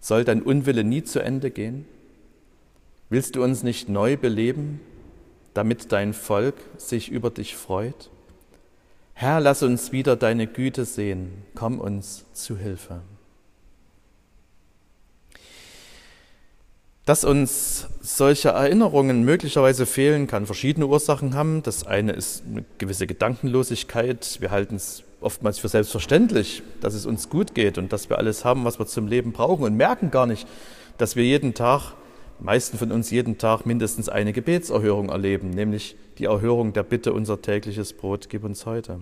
Soll 0.00 0.24
dein 0.24 0.40
Unwille 0.40 0.84
nie 0.84 1.04
zu 1.04 1.18
Ende 1.18 1.50
gehen? 1.50 1.84
Willst 3.10 3.36
du 3.36 3.44
uns 3.44 3.62
nicht 3.62 3.90
neu 3.90 4.16
beleben, 4.16 4.80
damit 5.60 5.92
dein 5.92 6.14
Volk 6.14 6.54
sich 6.78 7.10
über 7.10 7.28
dich 7.28 7.54
freut? 7.54 8.08
Herr, 9.12 9.40
lass 9.40 9.62
uns 9.62 9.92
wieder 9.92 10.16
deine 10.16 10.46
Güte 10.46 10.86
sehen, 10.86 11.42
komm 11.54 11.78
uns 11.78 12.24
zu 12.32 12.56
Hilfe. 12.56 13.02
Dass 17.04 17.24
uns 17.24 17.88
solche 18.00 18.48
Erinnerungen 18.48 19.22
möglicherweise 19.22 19.84
fehlen, 19.84 20.26
kann 20.26 20.46
verschiedene 20.46 20.86
Ursachen 20.86 21.34
haben. 21.34 21.62
Das 21.62 21.86
eine 21.86 22.12
ist 22.12 22.42
eine 22.50 22.64
gewisse 22.78 23.06
Gedankenlosigkeit. 23.06 24.38
Wir 24.40 24.50
halten 24.50 24.76
es 24.76 25.02
oftmals 25.20 25.58
für 25.58 25.68
selbstverständlich, 25.68 26.62
dass 26.80 26.94
es 26.94 27.04
uns 27.04 27.28
gut 27.28 27.54
geht 27.54 27.76
und 27.76 27.92
dass 27.92 28.08
wir 28.08 28.16
alles 28.16 28.46
haben, 28.46 28.64
was 28.64 28.78
wir 28.78 28.86
zum 28.86 29.08
Leben 29.08 29.32
brauchen 29.32 29.64
und 29.64 29.76
merken 29.76 30.10
gar 30.10 30.26
nicht, 30.26 30.48
dass 30.96 31.16
wir 31.16 31.24
jeden 31.24 31.52
Tag, 31.52 31.92
meisten 32.40 32.78
von 32.78 32.92
uns 32.92 33.10
jeden 33.10 33.38
Tag 33.38 33.66
mindestens 33.66 34.08
eine 34.08 34.32
Gebetserhörung 34.32 35.08
erleben, 35.08 35.50
nämlich 35.50 35.96
die 36.18 36.24
Erhörung 36.24 36.72
der 36.72 36.82
Bitte, 36.82 37.12
unser 37.12 37.40
tägliches 37.42 37.92
Brot 37.92 38.28
gib 38.28 38.44
uns 38.44 38.66
heute. 38.66 39.00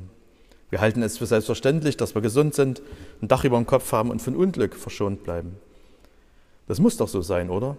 Wir 0.71 0.81
halten 0.81 1.03
es 1.03 1.19
für 1.19 1.27
selbstverständlich, 1.27 1.97
dass 1.97 2.15
wir 2.15 2.23
gesund 2.23 2.55
sind, 2.55 2.83
ein 3.23 3.29
Dach 3.29 3.45
über 3.45 3.57
dem 3.57 3.67
Kopf 3.67 3.93
haben 3.93 4.11
und 4.11 4.21
von 4.21 4.37
Unglück 4.37 4.75
verschont 4.75 5.23
bleiben. 5.23 5.57
Das 6.67 6.81
muss 6.81 6.97
doch 6.97 7.09
so 7.09 7.23
sein, 7.23 7.49
oder? 7.49 7.77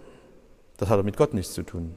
Das 0.76 0.88
hat 0.88 1.04
mit 1.04 1.16
Gott 1.16 1.34
nichts 1.34 1.54
zu 1.54 1.62
tun. 1.62 1.94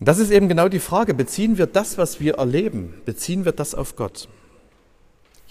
Das 0.00 0.18
ist 0.18 0.30
eben 0.30 0.48
genau 0.48 0.68
die 0.68 0.80
Frage, 0.80 1.14
beziehen 1.14 1.58
wir 1.58 1.66
das, 1.66 1.96
was 1.96 2.20
wir 2.20 2.34
erleben, 2.34 2.94
beziehen 3.04 3.44
wir 3.44 3.52
das 3.52 3.74
auf 3.74 3.94
Gott? 3.94 4.28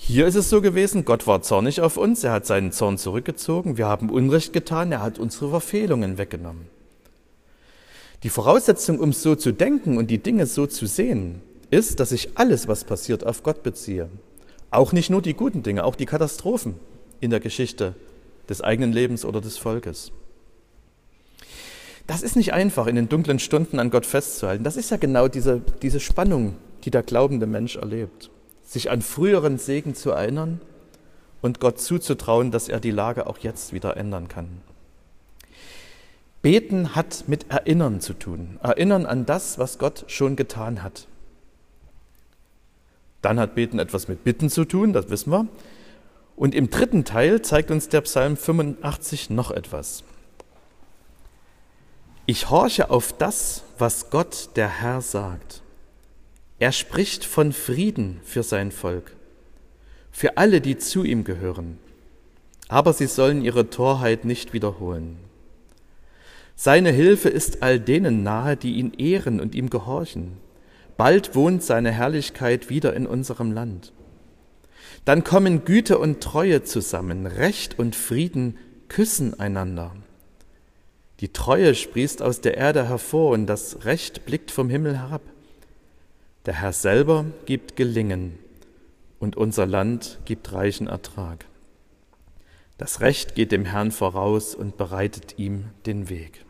Hier 0.03 0.25
ist 0.25 0.34
es 0.34 0.50
so 0.50 0.62
gewesen, 0.62 1.05
Gott 1.05 1.27
war 1.27 1.43
zornig 1.43 1.79
auf 1.79 1.96
uns, 1.96 2.24
er 2.24 2.31
hat 2.31 2.48
seinen 2.48 2.72
Zorn 2.72 2.98
zurückgezogen, 2.98 3.77
wir 3.77 3.86
haben 3.86 4.10
Unrecht 4.10 4.51
getan, 4.51 4.91
er 4.91 5.03
hat 5.03 5.20
unsere 5.20 5.51
Verfehlungen 5.51 6.17
weggenommen. 6.17 6.65
Die 8.24 8.29
Voraussetzung, 8.29 9.00
um 9.00 9.13
so 9.13 9.36
zu 9.36 9.51
denken 9.51 10.00
und 10.00 10.08
die 10.10 10.17
Dinge 10.17 10.48
so 10.48 10.65
zu 10.65 10.88
sehen, 10.88 11.43
ist, 11.70 12.00
dass 12.00 12.12
ich 12.12 12.29
alles, 12.34 12.67
was 12.67 12.84
passiert, 12.84 13.27
auf 13.27 13.43
Gott 13.43 13.62
beziehe. 13.62 14.10
Auch 14.72 14.91
nicht 14.91 15.12
nur 15.12 15.22
die 15.22 15.36
guten 15.36 15.62
Dinge, 15.62 15.84
auch 15.84 15.96
die 15.96 16.08
Katastrophen 16.08 16.75
in 17.20 17.29
der 17.29 17.39
Geschichte 17.39 17.93
des 18.50 18.62
eigenen 18.62 18.93
Lebens 18.93 19.24
oder 19.24 19.39
des 19.39 19.60
Volkes. 19.60 20.12
Das 22.08 22.24
ist 22.24 22.36
nicht 22.36 22.53
einfach, 22.53 22.88
in 22.88 22.96
den 22.96 23.08
dunklen 23.08 23.38
Stunden 23.38 23.77
an 23.77 23.91
Gott 23.91 24.08
festzuhalten. 24.08 24.63
Das 24.63 24.77
ist 24.77 24.89
ja 24.89 24.98
genau 24.98 25.27
diese, 25.27 25.62
diese 25.84 26.00
Spannung, 26.00 26.55
die 26.86 26.91
der 26.91 27.03
glaubende 27.03 27.46
Mensch 27.46 27.75
erlebt. 27.75 28.31
Sich 28.72 28.90
an 28.90 29.01
früheren 29.01 29.58
Segen 29.58 29.96
zu 29.96 30.12
erinnern 30.12 30.62
und 31.42 31.60
Gott 31.60 31.82
zuzutrauen, 31.82 32.51
dass 32.51 32.70
er 32.70 32.80
die 32.80 32.92
Lage 32.92 33.28
auch 33.28 33.38
jetzt 33.40 33.74
wieder 33.74 33.98
ändern 33.98 34.30
kann. 34.30 34.62
Beten 36.42 36.96
hat 36.96 37.25
mit 37.28 37.51
Erinnern 37.51 38.00
zu 38.00 38.13
tun. 38.13 38.58
Erinnern 38.63 39.06
an 39.06 39.25
das, 39.25 39.60
was 39.60 39.78
Gott 39.78 40.06
schon 40.08 40.38
getan 40.38 40.84
hat. 40.84 41.08
Dann 43.22 43.42
hat 43.42 43.56
Beten 43.56 43.78
etwas 43.78 44.08
mit 44.08 44.24
Bitten 44.24 44.50
zu 44.50 44.63
tun, 44.63 44.94
das 44.94 45.10
wissen 45.10 45.34
wir. 45.34 45.48
Und 46.38 46.56
im 46.56 46.70
dritten 46.70 47.04
Teil 47.04 47.42
zeigt 47.42 47.72
uns 47.72 47.90
der 47.90 48.00
Psalm 48.00 48.38
85 48.38 49.32
noch 49.32 49.51
etwas. 49.51 50.06
Ich 52.25 52.50
horche 52.50 52.90
auf 52.90 53.12
das, 53.12 53.63
was 53.78 54.12
Gott 54.12 54.51
der 54.56 54.70
Herr 54.70 55.01
sagt. 55.01 55.62
Er 56.62 56.72
spricht 56.72 57.25
von 57.25 57.53
Frieden 57.53 58.20
für 58.24 58.44
sein 58.44 58.72
Volk, 58.72 59.15
für 60.12 60.38
alle, 60.38 60.62
die 60.62 60.77
zu 60.77 61.03
ihm 61.03 61.24
gehören. 61.24 61.80
Aber 62.68 62.94
sie 62.94 63.08
sollen 63.08 63.41
ihre 63.41 63.72
Torheit 63.72 64.25
nicht 64.25 64.53
wiederholen. 64.53 65.18
Seine 66.56 66.91
Hilfe 66.91 67.30
ist 67.30 67.63
all 67.63 67.80
denen 67.80 68.22
nahe, 68.22 68.58
die 68.58 68.74
ihn 68.75 68.94
ehren 68.94 69.39
und 69.39 69.56
ihm 69.56 69.72
gehorchen 69.72 70.38
Bald 70.98 71.34
wohnt 71.34 71.63
seine 71.63 71.91
Herrlichkeit 71.91 72.70
wieder 72.70 72.94
in 72.94 73.08
unserem 73.08 73.51
Land. 73.51 73.91
Dann 75.03 75.24
kommen 75.24 75.65
Güte 75.65 75.98
und 75.98 76.22
Treue 76.22 76.62
zusammen, 76.62 77.25
Recht 77.25 77.80
und 77.80 77.96
Frieden 77.96 78.60
küssen 78.88 79.39
einander. 79.39 79.96
Die 81.22 81.34
Treue 81.34 81.74
sprießt 81.74 82.22
aus 82.22 82.41
der 82.41 82.58
Erde 82.58 82.88
hervor 82.88 83.32
und 83.32 83.48
das 83.48 83.84
Recht 83.84 84.27
blickt 84.27 84.51
vom 84.51 84.70
Himmel 84.70 84.96
herab. 85.00 85.24
Der 86.45 86.55
Herr 86.55 86.74
selber 86.74 87.25
gibt 87.45 87.75
Gelingen 87.75 88.39
und 89.19 89.38
unser 89.38 89.67
Land 89.67 90.19
gibt 90.25 90.51
reichen 90.53 90.88
Ertrag. 90.88 91.45
Das 92.79 93.00
Recht 93.00 93.36
geht 93.36 93.51
dem 93.51 93.65
Herrn 93.65 93.91
voraus 93.91 94.55
und 94.55 94.75
bereitet 94.75 95.38
ihm 95.38 95.65
den 95.86 96.10
Weg. 96.10 96.43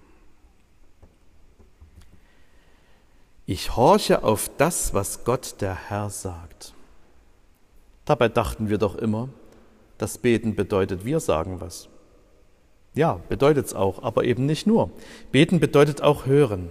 Ich 3.45 3.75
horche 3.75 4.23
auf 4.23 4.49
das, 4.57 4.93
was 4.93 5.25
Gott 5.25 5.55
der 5.59 5.75
Herr 5.89 6.09
sagt. 6.09 6.73
Dabei 8.05 8.29
dachten 8.29 8.69
wir 8.69 8.77
doch 8.77 8.95
immer, 8.95 9.27
das 9.97 10.17
Beten 10.17 10.55
bedeutet, 10.55 11.03
wir 11.03 11.19
sagen 11.19 11.59
was. 11.59 11.89
Ja, 12.93 13.19
bedeutet 13.27 13.65
es 13.65 13.73
auch, 13.73 14.01
aber 14.03 14.23
eben 14.23 14.45
nicht 14.45 14.67
nur. 14.67 14.89
Beten 15.33 15.59
bedeutet 15.59 16.01
auch 16.01 16.25
hören. 16.25 16.69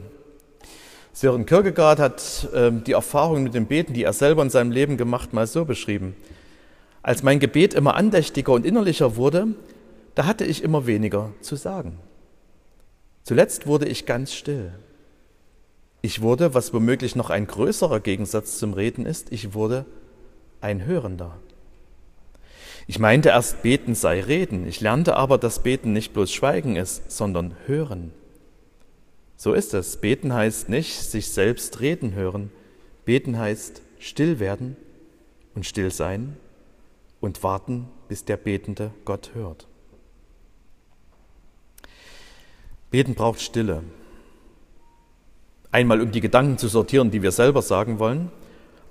Sören 1.20 1.44
Kierkegaard 1.44 1.98
hat 1.98 2.48
äh, 2.54 2.72
die 2.72 2.92
Erfahrung 2.92 3.42
mit 3.42 3.52
dem 3.52 3.66
Beten, 3.66 3.92
die 3.92 4.04
er 4.04 4.14
selber 4.14 4.40
in 4.40 4.48
seinem 4.48 4.70
Leben 4.70 4.96
gemacht, 4.96 5.34
mal 5.34 5.46
so 5.46 5.66
beschrieben. 5.66 6.16
Als 7.02 7.22
mein 7.22 7.40
Gebet 7.40 7.74
immer 7.74 7.94
andächtiger 7.94 8.52
und 8.52 8.64
innerlicher 8.64 9.16
wurde, 9.16 9.48
da 10.14 10.24
hatte 10.24 10.46
ich 10.46 10.62
immer 10.62 10.86
weniger 10.86 11.30
zu 11.42 11.56
sagen. 11.56 11.98
Zuletzt 13.22 13.66
wurde 13.66 13.86
ich 13.86 14.06
ganz 14.06 14.32
still. 14.32 14.72
Ich 16.00 16.22
wurde, 16.22 16.54
was 16.54 16.72
womöglich 16.72 17.14
noch 17.16 17.28
ein 17.28 17.46
größerer 17.46 18.00
Gegensatz 18.00 18.56
zum 18.56 18.72
Reden 18.72 19.04
ist, 19.04 19.30
ich 19.30 19.52
wurde 19.52 19.84
ein 20.62 20.86
Hörender. 20.86 21.36
Ich 22.86 22.98
meinte 22.98 23.28
erst, 23.28 23.60
beten 23.60 23.94
sei 23.94 24.22
reden. 24.22 24.66
Ich 24.66 24.80
lernte 24.80 25.16
aber, 25.16 25.36
dass 25.36 25.62
beten 25.62 25.92
nicht 25.92 26.14
bloß 26.14 26.32
Schweigen 26.32 26.76
ist, 26.76 27.10
sondern 27.10 27.56
hören. 27.66 28.10
So 29.42 29.54
ist 29.54 29.72
es. 29.72 29.96
Beten 29.96 30.34
heißt 30.34 30.68
nicht 30.68 31.00
sich 31.00 31.30
selbst 31.30 31.80
reden 31.80 32.12
hören. 32.12 32.50
Beten 33.06 33.38
heißt 33.38 33.80
still 33.98 34.38
werden 34.38 34.76
und 35.54 35.64
still 35.64 35.90
sein 35.90 36.36
und 37.22 37.42
warten, 37.42 37.88
bis 38.06 38.26
der 38.26 38.36
Betende 38.36 38.90
Gott 39.06 39.30
hört. 39.32 39.66
Beten 42.90 43.14
braucht 43.14 43.40
Stille. 43.40 43.82
Einmal 45.72 46.02
um 46.02 46.12
die 46.12 46.20
Gedanken 46.20 46.58
zu 46.58 46.68
sortieren, 46.68 47.10
die 47.10 47.22
wir 47.22 47.32
selber 47.32 47.62
sagen 47.62 47.98
wollen, 47.98 48.30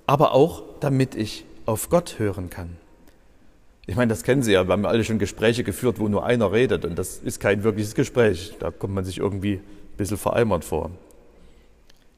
aber 0.04 0.32
auch 0.32 0.64
damit 0.80 1.14
ich 1.14 1.44
auf 1.64 1.90
Gott 1.90 2.18
hören 2.18 2.50
kann. 2.50 2.76
Ich 3.86 3.94
meine, 3.94 4.08
das 4.08 4.24
kennen 4.24 4.42
Sie 4.42 4.50
ja, 4.50 4.66
wir 4.66 4.72
haben 4.72 4.84
alle 4.84 5.04
schon 5.04 5.20
Gespräche 5.20 5.62
geführt, 5.62 6.00
wo 6.00 6.08
nur 6.08 6.24
einer 6.24 6.50
redet 6.50 6.84
und 6.84 6.98
das 6.98 7.18
ist 7.18 7.38
kein 7.38 7.62
wirkliches 7.62 7.94
Gespräch. 7.94 8.56
Da 8.58 8.72
kommt 8.72 8.94
man 8.94 9.04
sich 9.04 9.18
irgendwie 9.18 9.60
bisschen 10.00 10.18
vereimert 10.18 10.64
vor. 10.64 10.90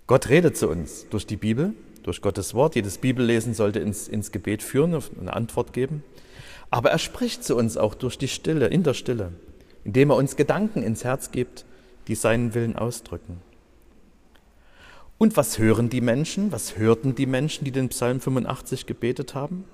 Gott 0.06 0.28
redet 0.28 0.56
zu 0.56 0.68
uns 0.68 1.06
durch 1.10 1.26
die 1.26 1.36
Bibel, 1.36 1.74
durch 2.02 2.20
Gottes 2.20 2.54
Wort. 2.54 2.74
Jedes 2.74 2.98
Bibellesen 2.98 3.54
sollte 3.54 3.78
ins, 3.80 4.08
ins 4.08 4.32
Gebet 4.32 4.62
führen, 4.62 4.98
eine 5.20 5.32
Antwort 5.34 5.72
geben. 5.72 6.02
Aber 6.70 6.90
er 6.90 6.98
spricht 6.98 7.44
zu 7.44 7.56
uns 7.56 7.76
auch 7.76 7.94
durch 7.94 8.18
die 8.18 8.28
Stille, 8.28 8.66
in 8.68 8.82
der 8.82 8.94
Stille, 8.94 9.32
indem 9.84 10.10
er 10.10 10.16
uns 10.16 10.36
Gedanken 10.36 10.82
ins 10.82 11.04
Herz 11.04 11.30
gibt, 11.30 11.64
die 12.08 12.14
seinen 12.14 12.54
Willen 12.54 12.76
ausdrücken. 12.76 13.40
Und 15.18 15.36
was 15.36 15.58
hören 15.58 15.88
die 15.88 16.00
Menschen? 16.00 16.50
Was 16.50 16.78
hörten 16.78 17.14
die 17.14 17.26
Menschen, 17.26 17.64
die 17.64 17.70
den 17.70 17.90
Psalm 17.90 18.20
85 18.20 18.86
gebetet 18.86 19.34
haben? 19.34 19.64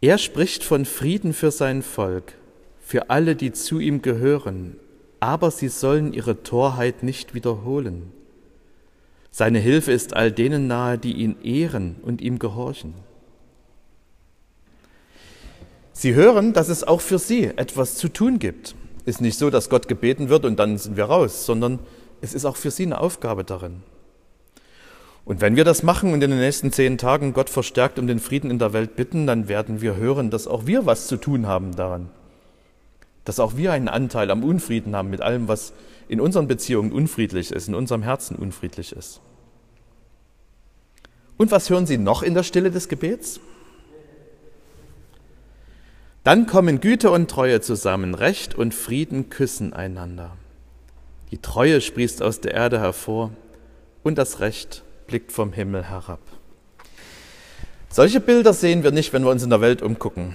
Er 0.00 0.16
spricht 0.16 0.64
von 0.64 0.86
Frieden 0.86 1.34
für 1.34 1.50
sein 1.50 1.82
Volk, 1.82 2.32
für 2.80 3.10
alle, 3.10 3.36
die 3.36 3.52
zu 3.52 3.78
ihm 3.78 4.00
gehören. 4.00 4.76
Aber 5.20 5.50
sie 5.50 5.68
sollen 5.68 6.12
ihre 6.12 6.42
Torheit 6.42 7.02
nicht 7.02 7.34
wiederholen. 7.34 8.12
Seine 9.30 9.58
Hilfe 9.58 9.92
ist 9.92 10.16
all 10.16 10.32
denen 10.32 10.66
nahe, 10.66 10.98
die 10.98 11.12
ihn 11.12 11.36
ehren 11.42 11.96
und 12.02 12.20
ihm 12.20 12.38
gehorchen. 12.38 12.94
Sie 15.92 16.14
hören, 16.14 16.52
dass 16.52 16.68
es 16.68 16.82
auch 16.82 17.00
für 17.00 17.18
sie 17.18 17.44
etwas 17.44 17.96
zu 17.96 18.08
tun 18.08 18.38
gibt. 18.38 18.74
Ist 19.04 19.20
nicht 19.20 19.38
so, 19.38 19.50
dass 19.50 19.70
Gott 19.70 19.86
gebeten 19.86 20.30
wird 20.30 20.44
und 20.44 20.58
dann 20.58 20.78
sind 20.78 20.96
wir 20.96 21.04
raus, 21.04 21.46
sondern 21.46 21.78
es 22.22 22.34
ist 22.34 22.44
auch 22.44 22.56
für 22.56 22.70
sie 22.70 22.84
eine 22.84 23.00
Aufgabe 23.00 23.44
darin. 23.44 23.82
Und 25.24 25.40
wenn 25.40 25.56
wir 25.56 25.64
das 25.64 25.82
machen 25.82 26.12
und 26.12 26.22
in 26.22 26.30
den 26.30 26.40
nächsten 26.40 26.72
zehn 26.72 26.98
Tagen 26.98 27.34
Gott 27.34 27.50
verstärkt 27.50 27.98
um 27.98 28.06
den 28.06 28.18
Frieden 28.18 28.50
in 28.50 28.58
der 28.58 28.72
Welt 28.72 28.96
bitten, 28.96 29.26
dann 29.26 29.48
werden 29.48 29.80
wir 29.80 29.96
hören, 29.96 30.30
dass 30.30 30.46
auch 30.46 30.66
wir 30.66 30.86
was 30.86 31.06
zu 31.06 31.18
tun 31.18 31.46
haben 31.46 31.76
daran. 31.76 32.08
Dass 33.30 33.38
auch 33.38 33.56
wir 33.56 33.70
einen 33.70 33.86
Anteil 33.86 34.28
am 34.32 34.42
Unfrieden 34.42 34.96
haben 34.96 35.08
mit 35.08 35.20
allem, 35.20 35.46
was 35.46 35.72
in 36.08 36.20
unseren 36.20 36.48
Beziehungen 36.48 36.90
unfriedlich 36.90 37.52
ist, 37.52 37.68
in 37.68 37.76
unserem 37.76 38.02
Herzen 38.02 38.34
unfriedlich 38.34 38.90
ist. 38.90 39.20
Und 41.36 41.52
was 41.52 41.70
hören 41.70 41.86
Sie 41.86 41.96
noch 41.96 42.24
in 42.24 42.34
der 42.34 42.42
Stille 42.42 42.72
des 42.72 42.88
Gebets? 42.88 43.38
Dann 46.24 46.48
kommen 46.48 46.80
Güte 46.80 47.12
und 47.12 47.30
Treue 47.30 47.60
zusammen, 47.60 48.16
Recht 48.16 48.56
und 48.56 48.74
Frieden 48.74 49.30
küssen 49.30 49.72
einander. 49.72 50.32
Die 51.30 51.38
Treue 51.38 51.80
sprießt 51.80 52.24
aus 52.24 52.40
der 52.40 52.54
Erde 52.54 52.80
hervor 52.80 53.30
und 54.02 54.18
das 54.18 54.40
Recht 54.40 54.82
blickt 55.06 55.30
vom 55.30 55.52
Himmel 55.52 55.84
herab. 55.84 56.18
Solche 57.90 58.18
Bilder 58.18 58.54
sehen 58.54 58.82
wir 58.82 58.90
nicht, 58.90 59.12
wenn 59.12 59.22
wir 59.22 59.30
uns 59.30 59.44
in 59.44 59.50
der 59.50 59.60
Welt 59.60 59.82
umgucken. 59.82 60.34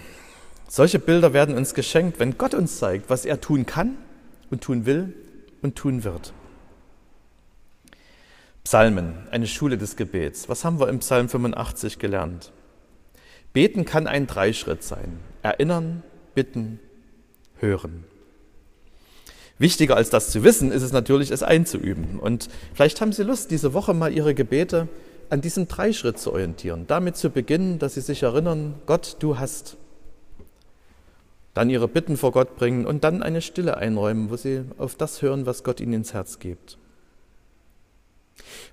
Solche 0.68 1.00
Bilder 1.00 1.34
werden 1.34 1.56
uns 1.56 1.74
geschenkt, 1.74 2.20
wenn 2.20 2.38
Gott 2.38 2.54
uns 2.54 2.80
zeigt, 2.80 3.10
was 3.10 3.26
er 3.26 3.40
tun 3.40 3.66
kann 3.66 3.98
und 4.50 4.62
tun 4.62 4.86
will 4.86 5.14
und 5.62 5.76
tun 5.76 6.04
wird. 6.04 6.34
Psalmen, 8.64 9.14
eine 9.30 9.46
Schule 9.48 9.78
des 9.78 9.96
Gebets. 9.96 10.50
Was 10.50 10.66
haben 10.66 10.80
wir 10.80 10.90
im 10.90 11.00
Psalm 11.00 11.30
85 11.30 12.00
gelernt? 12.00 12.52
Beten 13.54 13.86
kann 13.86 14.08
ein 14.08 14.26
Dreischritt 14.28 14.84
sein. 14.84 15.20
Erinnern, 15.44 16.02
bitten, 16.34 16.80
hören. 17.60 18.04
Wichtiger 19.58 19.96
als 19.96 20.10
das 20.10 20.32
zu 20.32 20.44
wissen, 20.44 20.72
ist 20.72 20.82
es 20.82 20.92
natürlich, 20.92 21.32
es 21.32 21.44
einzuüben. 21.44 22.20
Und 22.20 22.50
vielleicht 22.74 23.00
haben 23.00 23.14
Sie 23.14 23.24
Lust, 23.24 23.52
diese 23.52 23.74
Woche 23.74 23.94
mal 23.94 24.12
Ihre 24.12 24.34
Gebete 24.34 24.90
an 25.30 25.42
diesem 25.42 25.68
Dreischritt 25.68 26.20
zu 26.20 26.34
orientieren. 26.34 26.86
Damit 26.88 27.16
zu 27.16 27.30
beginnen, 27.30 27.80
dass 27.80 27.94
Sie 27.94 28.02
sich 28.02 28.24
erinnern, 28.24 28.76
Gott, 28.86 29.18
du 29.20 29.40
hast. 29.40 29.78
Dann 31.56 31.72
Ihre 31.72 31.88
Bitten 31.88 32.18
vor 32.18 32.32
Gott 32.32 32.56
bringen 32.58 32.86
und 32.86 33.04
dann 33.04 33.24
eine 33.24 33.42
Stille 33.42 33.78
einräumen, 33.78 34.30
wo 34.30 34.36
Sie 34.38 34.62
auf 34.78 34.96
das 34.96 35.24
hören, 35.24 35.48
was 35.48 35.64
Gott 35.64 35.80
Ihnen 35.80 35.94
ins 35.94 36.14
Herz 36.14 36.38
gibt. 36.38 36.78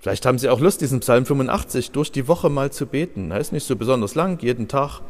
Vielleicht 0.00 0.26
haben 0.26 0.38
Sie 0.38 0.50
auch 0.50 0.60
Lust, 0.60 0.82
diesen 0.82 1.00
Psalm 1.00 1.24
85 1.24 1.92
durch 1.92 2.12
die 2.12 2.28
Woche 2.28 2.50
mal 2.50 2.70
zu 2.70 2.86
beten. 2.86 3.30
Er 3.30 3.40
ist 3.40 3.52
nicht 3.52 3.66
so 3.66 3.76
besonders 3.76 4.14
lang, 4.14 4.42
jeden 4.42 4.68
Tag. 4.68 5.00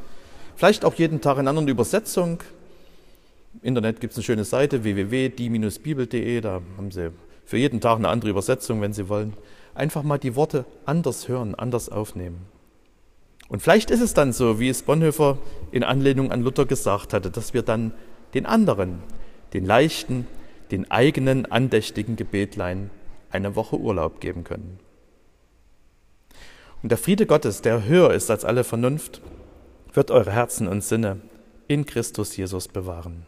Vielleicht 0.54 0.84
auch 0.84 0.94
jeden 0.94 1.20
Tag 1.20 1.38
in 1.38 1.48
anderen 1.48 1.66
Übersetzung, 1.66 2.38
im 3.54 3.68
Internet 3.68 4.00
gibt 4.00 4.12
es 4.12 4.18
eine 4.18 4.24
schöne 4.24 4.44
Seite 4.44 4.82
www.die-bibel.de, 4.82 6.40
da 6.40 6.62
haben 6.76 6.90
Sie 6.90 7.10
für 7.44 7.58
jeden 7.58 7.80
Tag 7.80 7.98
eine 7.98 8.08
andere 8.08 8.30
Übersetzung, 8.30 8.80
wenn 8.80 8.92
Sie 8.92 9.08
wollen. 9.08 9.34
Einfach 9.74 10.02
mal 10.02 10.18
die 10.18 10.36
Worte 10.36 10.64
anders 10.86 11.28
hören, 11.28 11.54
anders 11.54 11.88
aufnehmen. 11.88 12.46
Und 13.52 13.60
vielleicht 13.60 13.90
ist 13.90 14.00
es 14.00 14.14
dann 14.14 14.32
so, 14.32 14.60
wie 14.60 14.70
es 14.70 14.80
Bonhoeffer 14.80 15.36
in 15.72 15.84
Anlehnung 15.84 16.32
an 16.32 16.40
Luther 16.40 16.64
gesagt 16.64 17.12
hatte, 17.12 17.30
dass 17.30 17.52
wir 17.52 17.60
dann 17.60 17.92
den 18.32 18.46
anderen, 18.46 19.02
den 19.52 19.66
leichten, 19.66 20.26
den 20.70 20.90
eigenen 20.90 21.44
andächtigen 21.44 22.16
Gebetlein 22.16 22.88
eine 23.30 23.54
Woche 23.54 23.76
Urlaub 23.76 24.22
geben 24.22 24.42
können. 24.42 24.78
Und 26.82 26.88
der 26.88 26.96
Friede 26.96 27.26
Gottes, 27.26 27.60
der 27.60 27.84
höher 27.84 28.14
ist 28.14 28.30
als 28.30 28.46
alle 28.46 28.64
Vernunft, 28.64 29.20
wird 29.92 30.10
eure 30.10 30.32
Herzen 30.32 30.66
und 30.66 30.82
Sinne 30.82 31.20
in 31.68 31.84
Christus 31.84 32.34
Jesus 32.34 32.68
bewahren. 32.68 33.26